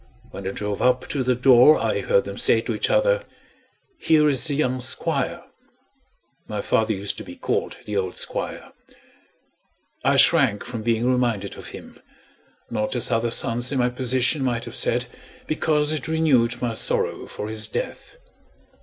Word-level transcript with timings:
When 0.31 0.47
I 0.47 0.49
drove 0.49 0.81
up 0.81 1.07
to 1.09 1.21
the 1.21 1.35
door, 1.35 1.77
I 1.77 2.01
heard 2.01 2.23
them 2.23 2.35
say 2.35 2.59
to 2.61 2.73
each 2.73 2.89
other: 2.89 3.23
"Here 3.99 4.27
is 4.29 4.45
the 4.45 4.55
young 4.55 4.81
Squire." 4.81 5.43
My 6.47 6.59
father 6.63 6.91
used 6.93 7.17
to 7.19 7.23
be 7.23 7.35
called 7.35 7.77
"the 7.85 7.95
old 7.97 8.17
Squire." 8.17 8.73
I 10.03 10.15
shrank 10.15 10.63
from 10.63 10.81
being 10.81 11.05
reminded 11.05 11.55
of 11.55 11.67
him 11.67 11.99
not 12.71 12.95
as 12.95 13.11
other 13.11 13.29
sons 13.29 13.71
in 13.71 13.77
my 13.77 13.89
position 13.89 14.43
might 14.43 14.65
have 14.65 14.73
said, 14.73 15.05
because 15.45 15.91
it 15.93 16.07
renewed 16.07 16.59
my 16.63 16.73
sorrow 16.73 17.27
for 17.27 17.47
his 17.47 17.67
death. 17.67 18.15